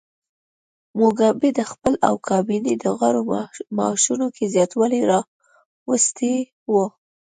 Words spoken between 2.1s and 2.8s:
کابینې